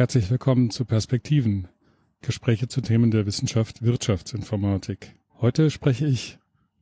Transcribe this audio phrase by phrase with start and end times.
[0.00, 1.68] Herzlich willkommen zu Perspektiven,
[2.22, 5.14] Gespräche zu Themen der Wissenschaft Wirtschaftsinformatik.
[5.42, 6.38] Heute spreche ich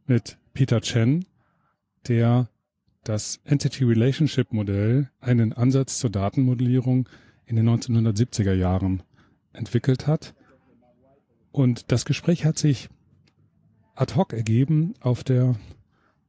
[0.06, 1.24] mit Peter Chen,
[2.06, 2.48] der
[3.02, 7.08] das Entity Relationship Modell, einen Ansatz zur Datenmodellierung
[7.44, 9.02] in den 1970er Jahren
[9.52, 10.36] entwickelt hat.
[11.50, 12.88] Und das Gespräch hat sich
[13.96, 15.56] ad hoc ergeben auf der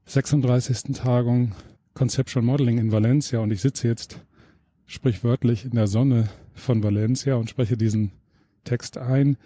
[0.06, 0.96] 36.
[0.96, 1.54] Tagung
[1.94, 4.26] Conceptual Modeling in Valencia und ich sitze jetzt
[4.90, 8.12] sprichwörtlich in der Sonne von Valencia und spreche diesen
[8.64, 9.38] Text ein.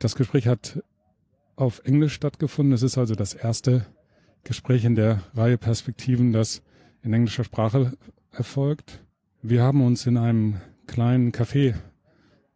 [0.00, 0.82] Das Gespräch hat
[1.54, 2.74] auf Englisch stattgefunden.
[2.74, 3.86] Es ist also das erste
[4.42, 6.62] Gespräch in der Reihe Perspektiven, das
[7.02, 7.92] in englischer Sprache
[8.32, 9.00] erfolgt.
[9.42, 11.74] Wir haben uns in einem kleinen Café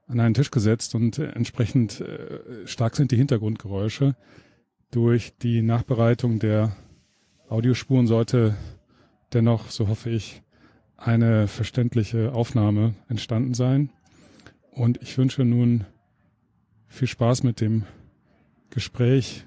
[0.08, 4.16] an einen Tisch gesetzt und entsprechend äh, stark sind die Hintergrundgeräusche.
[4.90, 6.76] Durch die Nachbereitung der
[7.48, 8.56] Audiospuren sollte
[9.32, 10.42] dennoch, so hoffe ich,
[11.04, 13.90] eine verständliche Aufnahme entstanden sein.
[14.70, 15.84] Und ich wünsche nun
[16.88, 17.84] viel Spaß mit dem
[18.70, 19.44] Gespräch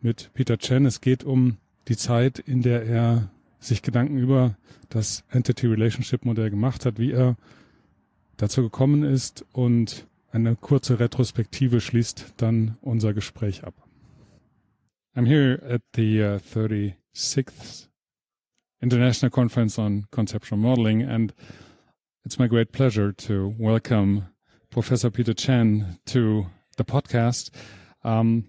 [0.00, 0.86] mit Peter Chen.
[0.86, 4.56] Es geht um die Zeit, in der er sich Gedanken über
[4.88, 7.36] das Entity Relationship Modell gemacht hat, wie er
[8.36, 13.74] dazu gekommen ist und eine kurze Retrospektive schließt dann unser Gespräch ab.
[15.14, 17.88] I'm here at the uh, 36th
[18.86, 21.34] International Conference on Conceptual Modeling and
[22.24, 24.28] it's my great pleasure to welcome
[24.70, 27.50] Professor Peter Chen to the podcast.
[28.04, 28.46] Um,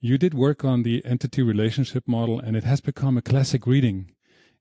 [0.00, 4.10] you did work on the entity relationship model, and it has become a classic reading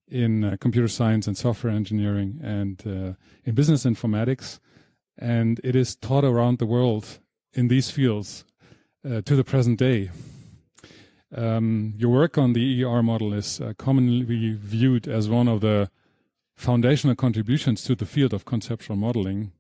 [0.08, 3.14] in uh, computer science and software engineering and uh,
[3.44, 4.60] in business informatics.
[5.18, 7.20] And it is taught around the world
[7.54, 8.46] in these fields
[9.04, 10.12] uh, to the present day.
[11.36, 15.90] Um, your work on the ER model is uh, commonly viewed as one of the
[16.56, 19.52] foundational contributions to the field of conceptual modeling.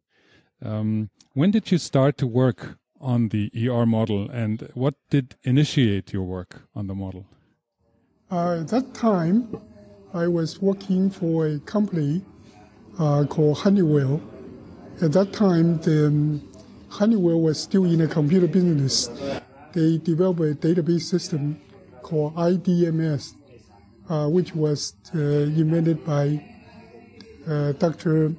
[0.63, 6.13] Um, when did you start to work on the ER model and what did initiate
[6.13, 7.27] your work on the model?
[8.31, 9.61] Uh, at that time,
[10.13, 12.23] I was working for a company
[12.97, 14.21] uh, called Honeywell.
[15.01, 16.41] At that time, the um,
[16.89, 19.09] Honeywell was still in the computer business.
[19.77, 21.61] They developed a database system
[22.01, 23.35] called IDMS,
[24.09, 26.43] uh, which was uh, invented by
[27.47, 28.33] uh, Dr.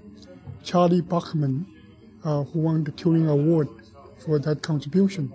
[0.64, 1.64] Charlie Bachman,
[2.24, 3.68] uh, who won the Turing Award
[4.18, 5.32] for that contribution.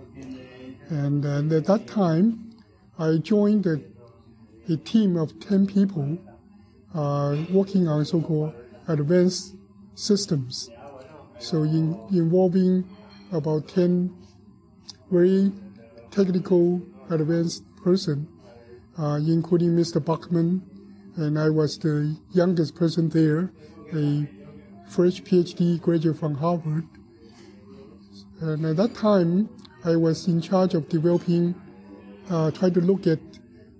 [0.89, 2.53] And uh, at that time,
[2.99, 3.79] I joined a,
[4.67, 6.17] a team of 10 people
[6.93, 8.53] uh, working on so-called
[8.89, 9.55] advanced
[9.95, 10.69] systems.
[11.39, 12.89] So in, involving
[13.31, 14.13] about 10
[15.09, 15.53] very
[16.13, 16.79] technical
[17.09, 18.27] advanced person,
[18.99, 20.03] uh, including Mr.
[20.03, 20.61] Bachman,
[21.15, 23.51] and I was the youngest person there,
[23.93, 24.27] a
[24.87, 26.87] fresh PhD graduate from Harvard.
[28.41, 29.49] And at that time,
[29.83, 31.55] I was in charge of developing,
[32.29, 33.19] uh, try to look at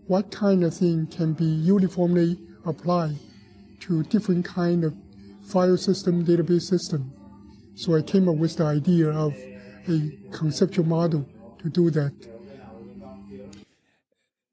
[0.07, 3.17] what kind of thing can be uniformly applied
[3.81, 4.95] to different kind of
[5.45, 7.13] file system, database system.
[7.75, 9.33] So I came up with the idea of
[9.87, 11.27] a conceptual model
[11.63, 12.13] to do that.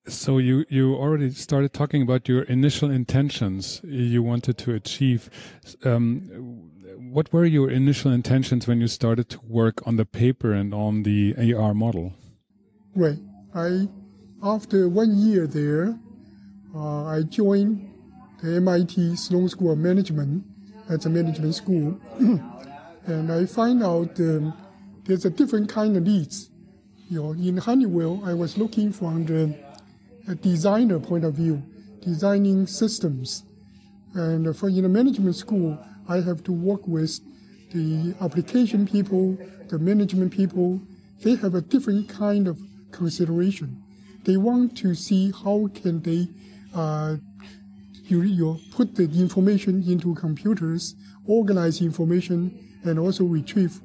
[0.09, 5.31] So you you already started talking about your initial intentions you wanted to achieve.
[5.85, 10.73] Um, what were your initial intentions when you started to work on the paper and
[10.73, 12.15] on the AR model?
[12.95, 13.19] Right.
[13.55, 13.89] I,
[14.43, 15.99] after one year there,
[16.75, 17.91] uh, I joined
[18.43, 20.45] the MIT Sloan School of Management
[20.89, 22.01] as a management school,
[23.07, 24.55] and I find out um,
[25.05, 26.51] there's a different kind of needs.
[27.11, 29.53] You know, in Honeywell, I was looking from the
[30.37, 31.61] designer point of view,
[32.01, 33.43] designing systems,
[34.15, 35.77] and for in the management school,
[36.09, 37.19] I have to work with
[37.73, 39.37] the application people,
[39.69, 40.81] the management people.
[41.25, 42.61] They have a different kind of
[42.93, 43.83] consideration.
[44.23, 46.29] They want to see how can they
[46.73, 47.17] uh,
[48.05, 50.95] you, you put the information into computers,
[51.27, 53.81] organize information, and also retrieve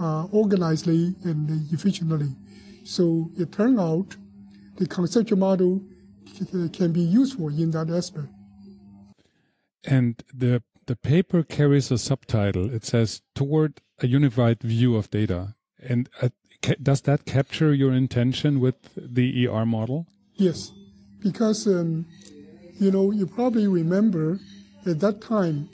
[0.00, 2.34] uh, organizedly and efficiently.
[2.84, 4.16] So it turned out
[4.76, 5.82] the conceptual model
[6.72, 8.28] can be useful in that aspect.
[9.84, 12.72] And the the paper carries a subtitle.
[12.72, 16.30] It says "Toward a Unified View of Data." And uh,
[16.82, 20.06] does that capture your intention with the ER model?
[20.34, 20.72] Yes,
[21.20, 22.06] because um,
[22.78, 24.38] you know you probably remember
[24.86, 25.68] at that time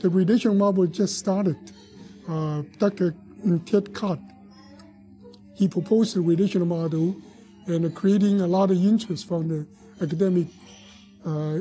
[0.00, 1.56] the relational model just started.
[2.28, 3.14] Uh, Dr.
[3.66, 4.20] Ted Codd
[5.54, 7.16] he proposed a relational model
[7.66, 9.66] and creating a lot of interest from the
[10.02, 10.48] academic
[11.24, 11.58] uh,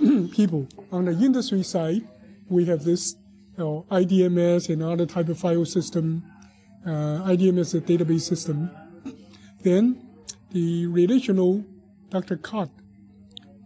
[0.32, 0.66] people.
[0.90, 2.02] On the industry side,
[2.48, 3.16] we have this
[3.58, 6.22] you know, IDMS and other type of file system.
[6.86, 8.70] Uh, IDMS is a database system.
[9.62, 10.00] Then
[10.50, 11.64] the relational
[12.10, 12.36] Dr.
[12.36, 12.70] Codd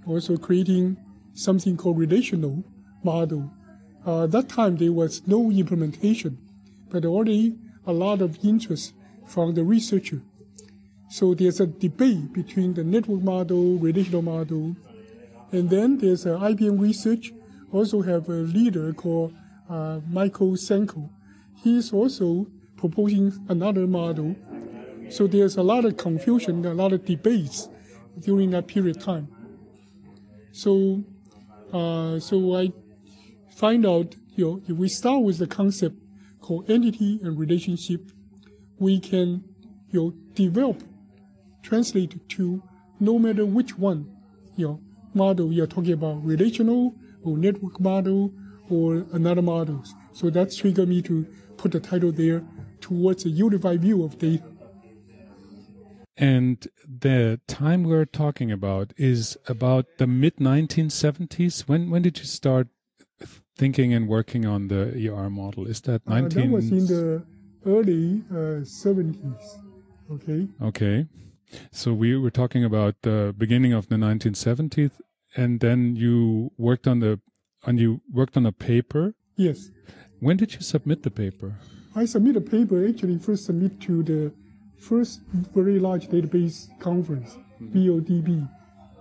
[0.06, 0.96] also creating
[1.34, 2.64] something called relational
[3.02, 3.50] model.
[4.05, 6.38] Uh, that time there was no implementation,
[6.90, 7.56] but already
[7.87, 8.94] a lot of interest
[9.26, 10.23] from the researcher.
[11.08, 14.76] So there's a debate between the network model, relational model,
[15.52, 17.32] and then there's a IBM research
[17.73, 19.34] also have a leader called
[19.69, 21.11] uh, Michael Senko.
[21.62, 22.46] He's also
[22.76, 24.37] proposing another model.
[25.11, 27.69] So there's a lot of confusion, a lot of debates
[28.20, 29.28] during that period of time.
[30.52, 31.05] So,
[31.73, 32.73] uh, so I
[33.55, 35.96] find out, you know, if we start with the concept
[36.40, 38.11] called entity and relationship,
[38.78, 39.44] we can,
[39.90, 40.82] you know, develop,
[41.62, 42.62] translate to
[43.00, 44.11] no matter which one,
[44.56, 44.81] you know,
[45.14, 46.94] model you're talking about, relational
[47.25, 48.32] or network model
[48.69, 49.94] or another models.
[50.12, 51.26] So that's triggered me to
[51.56, 52.43] put the title there
[52.81, 54.44] towards a unified view of data.
[56.19, 61.69] And the time we're talking about is about the mid 1970s.
[61.69, 62.69] When when did you start
[63.56, 65.67] thinking and working on the ER model?
[65.67, 66.38] Is that 19?
[66.38, 67.23] Uh, that was in the
[67.66, 69.58] early uh, 70s.
[70.10, 70.48] Okay.
[70.62, 71.06] Okay.
[71.72, 74.92] So we were talking about the beginning of the 1970s,
[75.36, 77.20] and then you worked on the
[77.64, 79.14] and you worked on a paper.
[79.36, 79.70] Yes.
[80.20, 81.56] When did you submit the paper?
[81.94, 84.32] I submit a paper actually first submit to the
[84.78, 85.20] first
[85.54, 88.48] very large database conference, VLDB,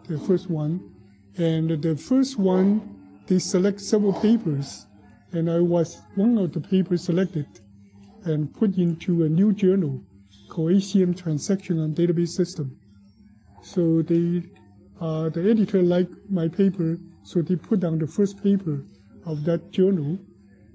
[0.07, 0.91] the first one.
[1.37, 2.95] And the first one,
[3.27, 4.87] they select several papers,
[5.33, 7.47] and I was one of the papers selected
[8.25, 10.01] and put into a new journal
[10.49, 12.77] called ACM Transaction and Database System.
[13.61, 14.43] So they,
[14.99, 18.83] uh, the editor liked my paper, so they put down the first paper
[19.25, 20.19] of that journal.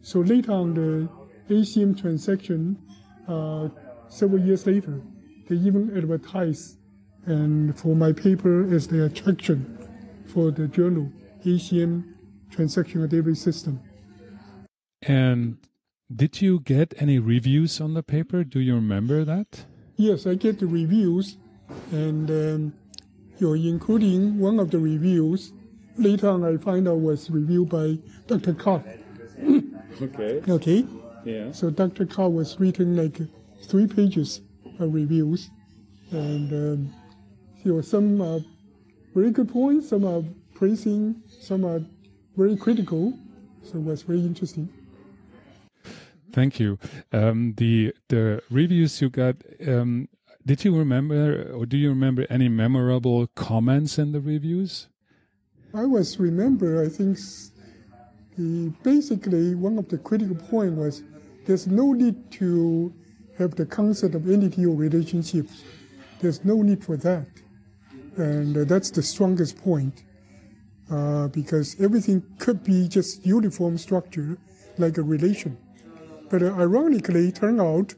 [0.03, 1.09] So later on, the
[1.55, 2.79] ACM transaction
[3.29, 3.69] uh,
[4.09, 5.01] several years later,
[5.49, 6.77] they even advertise
[7.27, 9.79] and for my paper as the attraction
[10.27, 11.13] for the journal
[11.45, 12.15] ACM
[12.51, 13.81] Transactional Database System.
[15.03, 15.57] And
[16.15, 18.43] did you get any reviews on the paper?
[18.43, 19.65] Do you remember that?
[19.97, 21.37] Yes, I get the reviews,
[21.93, 22.75] and um,
[23.39, 25.53] you're including one of the reviews.
[25.97, 28.55] Later on, I find out was reviewed by Dr.
[28.55, 28.83] Carr.
[30.03, 30.43] okay.
[30.49, 30.87] Okay.
[31.25, 31.53] Yeah.
[31.53, 32.07] So Dr.
[32.07, 33.21] Carr was written like
[33.65, 34.41] three pages
[34.79, 35.51] of reviews,
[36.11, 36.95] and um,
[37.63, 38.41] you know some are
[39.15, 40.23] very good points, some are
[40.55, 41.81] praising, some are
[42.37, 43.17] very critical.
[43.63, 44.73] So it was very interesting.
[46.33, 46.79] Thank you.
[47.13, 49.37] Um, the the reviews you got.
[49.67, 50.09] Um,
[50.47, 54.89] did you remember, or do you remember any memorable comments in the reviews?
[55.75, 56.83] I was remember.
[56.83, 57.19] I think
[58.37, 61.03] the, basically one of the critical point was
[61.47, 62.93] there's no need to
[63.39, 65.63] have the concept of entity or relationships.
[66.21, 67.27] There's no need for that.
[68.17, 70.05] And uh, that's the strongest point.
[70.91, 74.37] Uh, because everything could be just uniform structure,
[74.77, 75.57] like a relation.
[76.31, 77.95] But uh, ironically, turned out,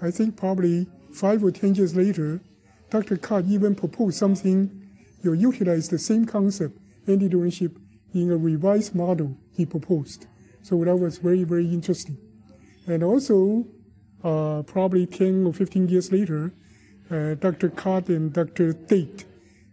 [0.00, 2.40] I think probably five or ten years later,
[2.90, 3.18] Dr.
[3.18, 4.88] Codd even proposed something,
[5.22, 7.78] you utilize the same concept, entity ownership,
[8.14, 10.26] in a revised model he proposed.
[10.62, 12.16] So that was very, very interesting.
[12.86, 13.66] And also,
[14.24, 16.54] uh, probably 10 or 15 years later,
[17.10, 17.68] uh, Dr.
[17.68, 18.72] Codd and Dr.
[18.72, 19.26] Date,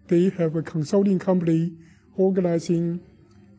[0.08, 1.72] they have a consulting company
[2.18, 3.00] organizing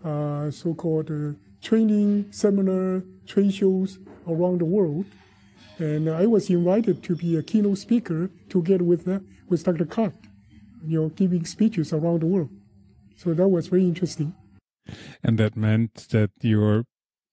[0.05, 5.06] uh, so-called uh, training seminar, trade shows around the world.
[5.78, 9.85] And I was invited to be a keynote speaker together with, uh, with Dr.
[9.85, 10.14] Codd,
[10.85, 12.50] you know, giving speeches around the world.
[13.16, 14.35] So that was very interesting.
[15.23, 16.85] And that meant that your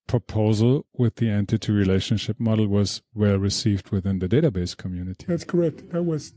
[0.08, 5.26] proposal with the entity relationship model was well received within the database community.
[5.28, 5.92] That's correct.
[5.92, 6.34] That was,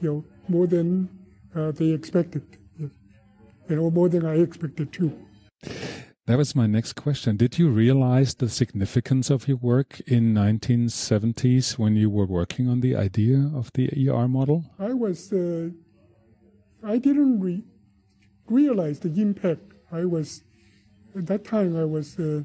[0.00, 1.08] you know, more than
[1.54, 2.42] uh, they expected,
[3.68, 5.12] and more than I expected too.
[6.28, 7.38] That was my next question.
[7.38, 12.80] Did you realize the significance of your work in 1970s when you were working on
[12.80, 14.66] the idea of the ER model?
[14.78, 15.70] I was, uh,
[16.84, 17.64] I didn't re-
[18.46, 19.72] realize the impact.
[19.90, 20.42] I was,
[21.16, 22.42] at that time, I was uh,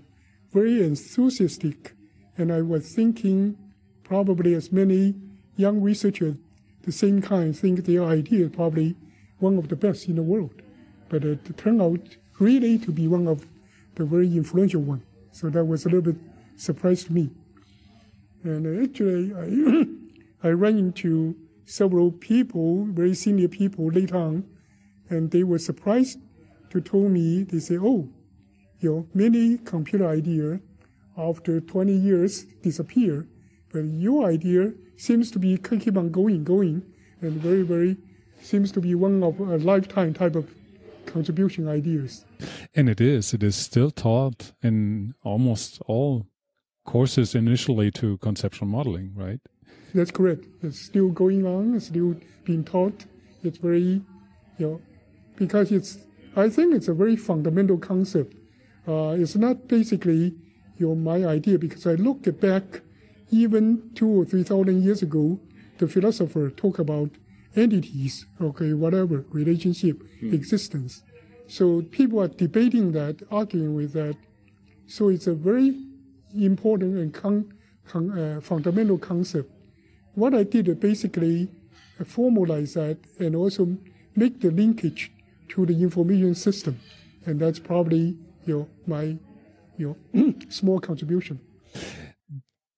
[0.53, 1.91] very enthusiastic,
[2.37, 3.57] and I was thinking,
[4.05, 5.13] probably as many
[5.57, 6.35] young researchers,
[6.83, 8.95] the same kind, think their idea is probably
[9.39, 10.61] one of the best in the world.
[11.09, 13.45] But it turned out really to be one of
[13.95, 15.03] the very influential one.
[15.31, 16.21] So that was a little bit
[16.55, 17.29] surprise to me.
[18.43, 21.35] And uh, actually, I, I ran into
[21.65, 24.45] several people, very senior people later on,
[25.09, 26.19] and they were surprised
[26.71, 28.09] to tell me, they say, oh,
[28.79, 30.59] you know, many computer idea
[31.17, 33.27] after 20 years disappear.
[33.71, 36.83] But your idea seems to be keep on going, going,
[37.21, 37.97] and very, very
[38.41, 40.53] seems to be one of a lifetime type of
[41.05, 42.25] contribution ideas.
[42.75, 43.33] And it is.
[43.33, 46.27] It is still taught in almost all
[46.85, 49.39] courses initially to conceptual modeling, right?
[49.93, 50.47] That's correct.
[50.61, 51.75] It's still going on.
[51.75, 53.05] It's still being taught.
[53.43, 54.01] It's very,
[54.57, 54.81] you know,
[55.35, 55.99] because it's.
[56.35, 58.35] I think it's a very fundamental concept.
[58.87, 60.33] Uh, it's not basically,
[60.77, 62.81] you know, my idea because I look back,
[63.29, 65.39] even two or three thousand years ago,
[65.77, 67.11] the philosopher talk about
[67.55, 70.33] entities, okay, whatever relationship, mm.
[70.33, 71.03] existence.
[71.47, 74.15] So people are debating that, arguing with that.
[74.87, 75.75] So it's a very
[76.35, 77.53] important and con,
[77.87, 79.51] con, uh, fundamental concept.
[80.15, 81.49] What I did basically
[81.99, 83.77] uh, formalize that and also
[84.15, 85.11] make the linkage
[85.49, 86.79] to the information system,
[87.25, 89.17] and that's probably you know, my
[89.77, 91.39] you know, small contribution.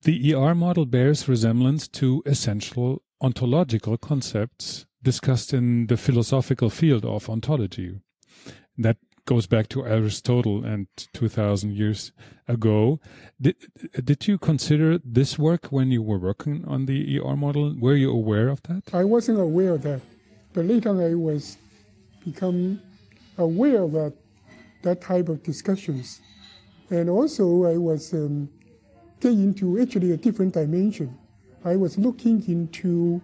[0.04, 7.30] The ER model bears resemblance to essential ontological concepts discussed in the philosophical field of
[7.30, 8.00] ontology.
[8.78, 12.12] That goes back to Aristotle and 2000 years
[12.48, 13.00] ago.
[13.42, 13.56] Did,
[14.04, 17.76] did you consider this work when you were working on the ER model?
[17.80, 18.84] Were you aware of that?
[18.94, 20.02] I wasn't aware of that,
[20.54, 21.58] but later I was
[22.24, 22.82] become
[23.38, 24.14] aware of that,
[24.84, 26.22] that type of discussions.
[26.90, 28.50] And also I was um,
[29.20, 31.18] getting into actually a different dimension.
[31.66, 33.24] I was looking into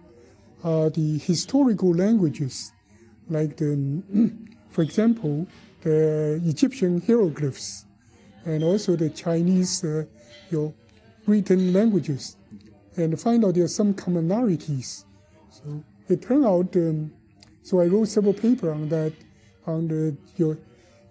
[0.64, 2.72] uh, the historical languages,
[3.30, 4.02] like the,
[4.70, 5.46] for example,
[5.82, 7.86] the Egyptian hieroglyphs,
[8.44, 10.04] and also the Chinese, uh,
[10.50, 10.74] your
[11.24, 12.36] written languages,
[12.96, 15.04] and find out there are some commonalities.
[15.48, 17.12] So it turned out, um,
[17.62, 19.12] so I wrote several papers on that,
[19.68, 20.16] on the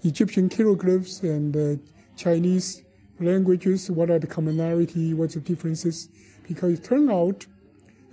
[0.03, 1.81] Egyptian hieroglyphs and uh,
[2.17, 2.83] Chinese
[3.21, 3.89] languages.
[3.89, 5.13] What are the commonality?
[5.13, 6.09] What's the differences?
[6.53, 7.45] Because it turned out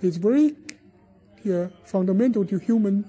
[0.01, 0.55] it's very
[1.43, 3.05] yeah, fundamental to human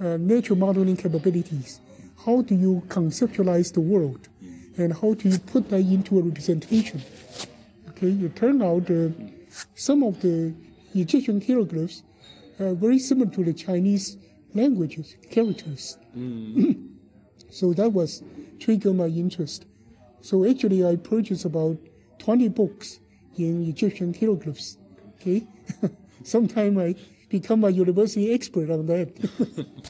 [0.00, 1.80] uh, natural modeling capabilities
[2.24, 4.28] how do you conceptualize the world
[4.76, 7.02] and how do you put that into a representation?
[7.90, 9.08] Okay, it turned out uh,
[9.74, 10.54] some of the
[10.94, 12.02] Egyptian hieroglyphs
[12.60, 14.16] are very similar to the Chinese
[14.54, 15.96] languages, characters.
[16.16, 16.88] Mm.
[17.50, 18.22] so that was
[18.58, 19.64] triggered my interest.
[20.20, 21.78] So actually, I purchased about
[22.18, 23.00] 20 books
[23.38, 24.78] in Egyptian hieroglyphs.
[25.16, 25.46] Okay,
[26.24, 26.94] sometime I
[27.28, 29.08] become a university expert on that.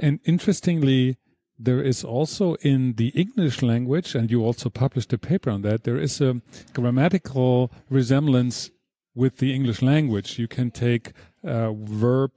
[0.00, 1.18] And interestingly,
[1.58, 5.84] there is also in the English language, and you also published a paper on that,
[5.84, 6.40] there is a
[6.72, 8.70] grammatical resemblance
[9.14, 10.38] with the English language.
[10.38, 11.12] You can take
[11.44, 12.32] uh, verb,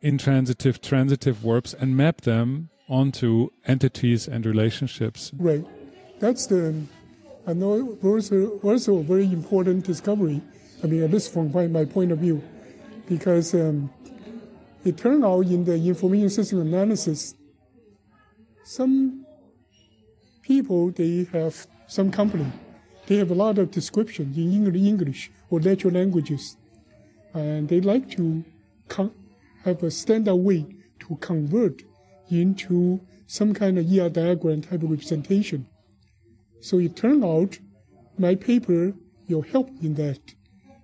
[0.00, 5.32] intransitive, transitive verbs and map them onto entities and relationships.
[5.36, 5.64] Right.
[6.20, 6.74] That's the,
[7.46, 10.40] Know, also, a very important discovery.
[10.82, 12.42] I mean, at least from my, my point of view,
[13.06, 13.90] because um,
[14.84, 17.34] it turned out in the information system analysis,
[18.64, 19.26] some
[20.42, 22.50] people, they have some company,
[23.06, 26.56] they have a lot of description in English or natural languages.
[27.34, 28.42] And they like to
[29.64, 30.66] have a standard way
[31.00, 31.82] to convert
[32.30, 35.66] into some kind of ER diagram type of representation.
[36.64, 37.58] So it turned out
[38.16, 38.94] my paper
[39.28, 40.22] will help in that.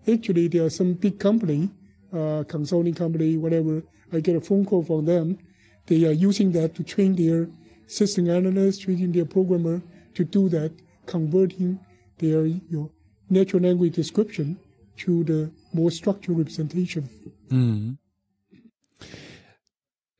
[0.06, 1.70] Actually, there are some big company
[2.12, 3.82] uh, consulting company, whatever,
[4.12, 5.38] I get a phone call from them.
[5.86, 7.48] They are using that to train their
[7.86, 9.80] system analysts, training their programmer
[10.16, 10.72] to do that,
[11.06, 11.80] converting
[12.18, 12.90] their you know,
[13.30, 14.58] natural language description
[14.98, 17.08] to the more structured representation.
[17.48, 17.96] Mm.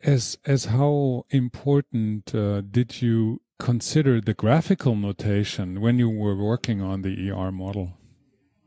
[0.02, 6.80] As as how important uh, did you consider the graphical notation when you were working
[6.80, 7.92] on the ER model?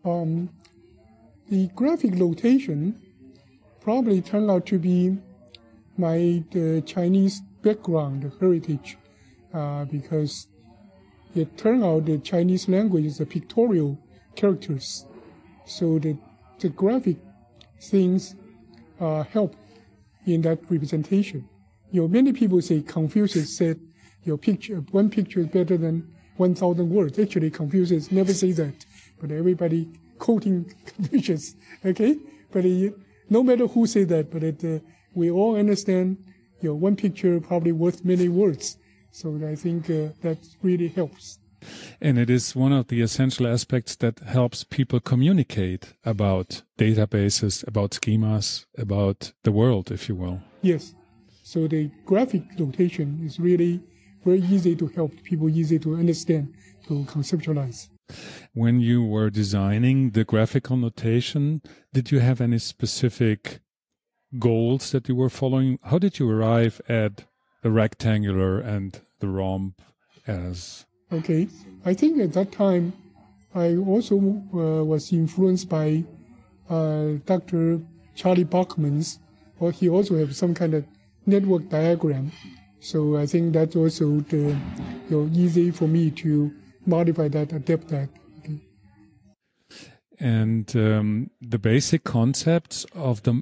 [0.05, 0.49] Um,
[1.49, 3.01] the graphic notation
[3.81, 5.17] probably turned out to be
[5.97, 6.43] my
[6.85, 8.97] Chinese background heritage
[9.53, 10.47] uh, because
[11.35, 13.99] it turned out the Chinese language is a pictorial
[14.35, 15.05] characters.
[15.65, 16.17] So the,
[16.59, 17.17] the graphic
[17.81, 18.35] things
[18.99, 19.55] uh, help
[20.25, 21.49] in that representation.
[21.91, 23.79] You know, many people say Confucius said
[24.25, 27.19] your picture, one picture is better than 1,000 words.
[27.19, 28.85] Actually, Confucius never say that,
[29.19, 29.89] but everybody
[30.19, 32.17] quoting Confucius, okay?
[32.51, 32.95] But it,
[33.29, 34.79] no matter who say that, but it, uh,
[35.13, 36.17] we all understand,
[36.61, 38.77] you know, one picture probably worth many words.
[39.11, 41.39] So I think uh, that really helps.
[42.01, 47.91] And it is one of the essential aspects that helps people communicate about databases, about
[47.91, 50.41] schemas, about the world, if you will.
[50.61, 50.93] Yes.
[51.43, 53.81] So the graphic notation is really
[54.23, 56.53] very easy to help people, easy to understand,
[56.87, 57.89] to conceptualize.
[58.53, 61.61] When you were designing the graphical notation,
[61.93, 63.59] did you have any specific
[64.39, 65.79] goals that you were following?
[65.83, 67.25] How did you arrive at
[67.61, 69.75] the rectangular and the rhomb
[70.27, 70.85] as?
[71.11, 71.47] Okay,
[71.85, 72.93] I think at that time,
[73.55, 76.03] I also uh, was influenced by
[76.69, 77.81] uh, Dr.
[78.15, 79.19] Charlie Bachman's,
[79.59, 80.85] or he also have some kind of
[81.25, 82.31] network diagram.
[82.83, 86.53] So I think that's also the, you know, easy for me to
[86.85, 88.09] modify that, adapt that.
[88.39, 88.59] Okay.
[90.19, 93.41] And um, the basic concepts of the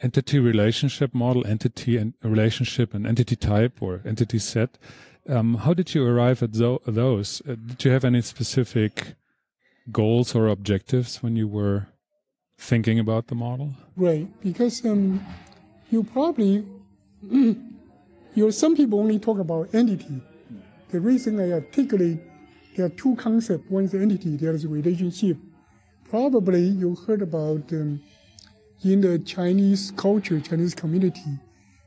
[0.00, 4.78] entity relationship model, entity and relationship and entity type or entity set,
[5.28, 7.40] um, how did you arrive at those?
[7.48, 9.14] Uh, did you have any specific
[9.92, 11.86] goals or objectives when you were
[12.58, 13.74] thinking about the model?
[13.96, 15.24] Right, because um,
[15.88, 16.66] you probably,
[18.34, 20.22] You know, some people only talk about entity.
[20.90, 22.20] The reason I articulate
[22.74, 23.70] there are two concepts.
[23.70, 25.36] One is entity, the other is relationship.
[26.08, 28.02] Probably you heard about um,
[28.82, 31.38] in the Chinese culture, Chinese community,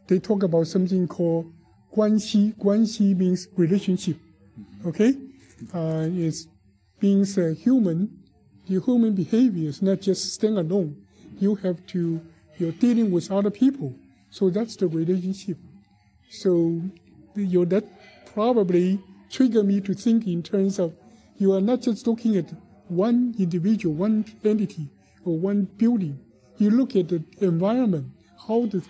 [0.08, 1.52] they talk about something called
[1.96, 2.56] guanxi.
[2.56, 4.18] Guanxi means relationship.
[4.86, 5.16] Okay,
[5.74, 6.36] uh, it
[7.02, 8.24] means uh, human.
[8.68, 11.04] The human behavior is not just staying alone.
[11.40, 12.22] You have to
[12.58, 13.96] you're dealing with other people.
[14.30, 15.58] So that's the relationship.
[16.29, 16.82] So
[17.34, 17.84] that
[18.34, 20.94] probably triggered me to think in terms of
[21.38, 22.51] you are not just looking at
[22.88, 24.89] one individual, one entity,
[25.24, 26.20] or one building.
[26.58, 28.12] You look at the environment,
[28.48, 28.84] how the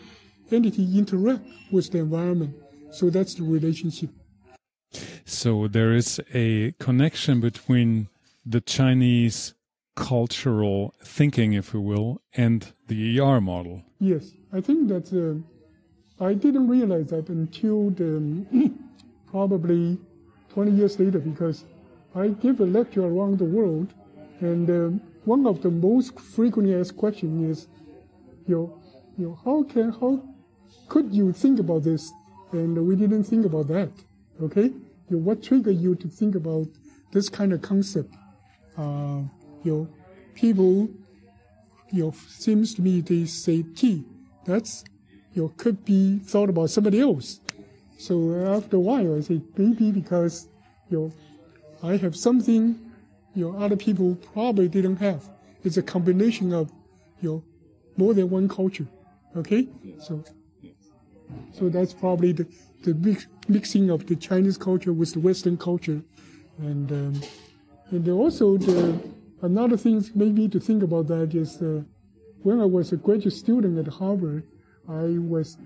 [0.52, 2.56] entity interact with the environment.
[2.92, 4.10] So that's the relationship.
[5.26, 8.10] So there is a connection between
[8.46, 9.56] the Chinese
[9.96, 13.84] cultural thinking, if you will, and the ER model.
[14.00, 15.42] Yes, I think that uh,
[16.20, 18.46] I didn't realize that until the,
[19.32, 19.98] probably
[20.54, 21.66] 20 years later because
[22.16, 23.94] I give a lecture around the world,
[24.40, 27.68] and um, one of the most frequently asked questions is,
[28.48, 28.82] you know,
[29.18, 30.24] you know, how can how
[30.88, 32.12] could you think about this
[32.52, 33.92] and we didn't think about that.
[34.42, 36.68] Okay, you know, what triggered you to think about
[37.12, 38.14] this kind of concept?
[38.78, 39.22] Uh,
[39.64, 39.90] you know,
[40.36, 40.90] people,
[41.92, 44.04] you know, seems to me they say T.
[44.46, 44.84] That's
[45.36, 47.40] you know could be thought about somebody else.
[47.98, 48.16] So
[48.58, 50.48] after a while, I say maybe because
[50.90, 51.14] you know
[51.88, 52.80] I have something
[53.36, 55.30] you know other people probably didn't have.
[55.64, 56.72] It's a combination of
[57.22, 57.44] you know
[57.98, 58.88] more than one culture.
[59.36, 59.68] Okay,
[60.00, 60.24] so
[61.58, 62.46] so that's probably the,
[62.84, 66.02] the mix, mixing of the Chinese culture with the Western culture.
[66.58, 67.22] And, um,
[67.92, 69.00] and also the,
[69.42, 71.82] another thing maybe to think about that is uh,
[72.44, 74.44] when I was a graduate student at Harvard,
[74.88, 75.58] I was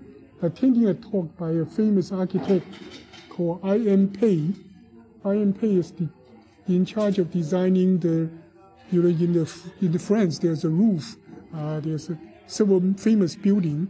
[0.42, 2.66] attending a talk by a famous architect
[3.28, 4.08] called I.M.
[4.08, 4.52] Pei.
[5.24, 5.52] I.M.
[5.52, 6.08] Pei is the,
[6.68, 8.30] in charge of designing the,
[8.90, 11.18] you know, in the, in the France, there's a Louvre,
[11.54, 13.88] uh, there's a, several famous building.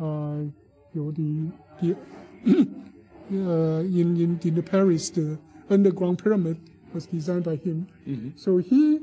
[0.00, 0.50] Uh,
[0.92, 1.50] you know, the,
[1.80, 1.96] the
[3.32, 5.38] uh, in, in, in the Paris, the
[5.70, 6.58] underground pyramid
[6.92, 7.86] was designed by him.
[8.06, 8.30] Mm-hmm.
[8.36, 9.00] So he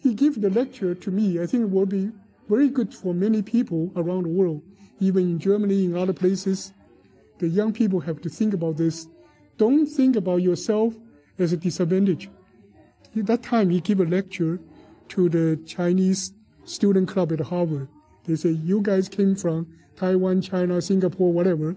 [0.00, 1.40] he gave the lecture to me.
[1.40, 2.12] I think it will be
[2.48, 4.62] very good for many people around the world,
[5.00, 6.72] even in Germany, in other places.
[7.38, 9.06] The young people have to think about this.
[9.58, 10.94] Don't think about yourself
[11.38, 12.28] as a disadvantage.
[13.16, 14.60] At that time, he gave a lecture
[15.08, 16.32] to the Chinese
[16.64, 17.88] student club at Harvard.
[18.24, 21.76] They say, you guys came from Taiwan, China, Singapore, whatever,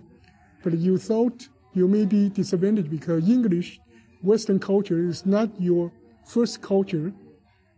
[0.64, 3.80] but you thought you may be disadvantaged because English,
[4.22, 5.92] Western culture is not your
[6.26, 7.14] first culture,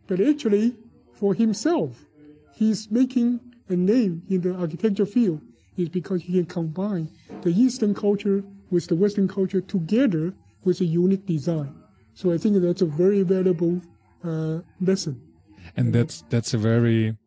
[0.08, 0.75] but actually
[1.13, 2.06] for himself,
[2.54, 3.39] he's making
[3.70, 5.42] a name in the architecture field
[5.78, 7.10] is because he can combine
[7.42, 11.74] the Eastern culture with the Western culture together with a unique design.
[12.13, 13.82] So I think that's a very valuable
[14.24, 15.22] uh, lesson.
[15.76, 17.18] And that's that's a very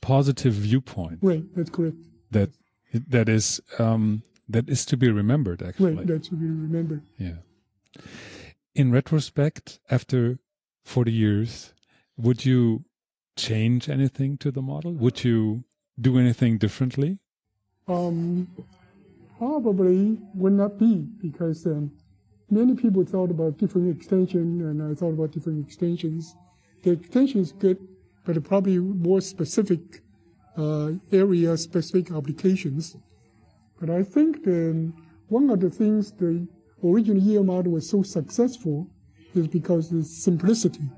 [0.00, 1.18] positive viewpoint.
[1.22, 1.96] Right, that's correct
[2.30, 2.50] that
[2.92, 5.62] that is um, that is to be remembered.
[5.62, 7.02] Actually, right, that's to be remembered.
[7.16, 7.36] Yeah.
[8.74, 10.38] In retrospect, after
[10.84, 11.74] forty years,
[12.16, 12.84] would you
[13.38, 14.92] change anything to the model?
[14.92, 15.64] Would you
[15.98, 17.18] do anything differently?
[17.86, 18.48] Um,
[19.38, 21.92] probably would not be because um,
[22.50, 26.34] many people thought about different extension, and I thought about different extensions.
[26.82, 27.78] The extension is good,
[28.24, 30.02] but probably more specific
[30.56, 32.96] uh, area specific applications.
[33.80, 34.92] But I think the,
[35.28, 36.46] one of the things the
[36.84, 38.88] original EL model was so successful
[39.34, 40.90] is because of the simplicity.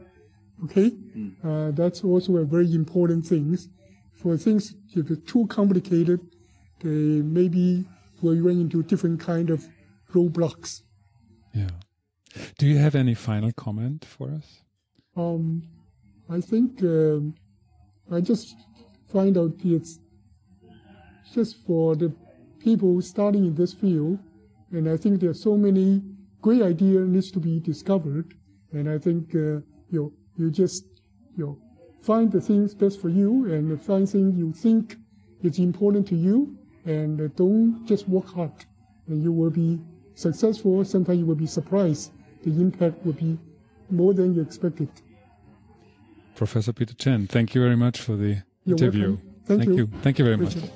[0.65, 0.91] Okay?
[0.91, 1.33] Mm.
[1.43, 3.57] Uh, that's also a very important thing.
[4.13, 6.21] For things, if they're too complicated,
[6.81, 7.85] they maybe
[8.21, 9.67] will run into different kind of
[10.13, 10.83] roadblocks.
[11.55, 11.71] Yeah.
[12.59, 14.63] Do you have any final comment for us?
[15.17, 15.63] Um,
[16.29, 17.35] I think um,
[18.11, 18.55] I just
[19.13, 19.99] find out it's
[21.35, 22.13] just for the
[22.61, 24.19] people starting in this field,
[24.71, 26.03] and I think there are so many
[26.41, 28.35] great ideas needs to be discovered,
[28.73, 30.85] and I think uh, you you just
[31.37, 31.59] you know,
[32.03, 34.97] find the things best for you and find things you think
[35.43, 38.53] is important to you, and don't just work hard,
[39.07, 39.79] and you will be
[40.15, 40.85] successful.
[40.85, 42.13] Sometimes you will be surprised.
[42.43, 43.39] The impact will be
[43.91, 44.89] more than you expected.
[46.35, 49.09] Professor Peter Chen, thank you very much for the You're interview.
[49.11, 49.27] welcome.
[49.45, 49.91] Thank, you.
[50.03, 50.55] Thank you very much.
[50.55, 50.71] Richard.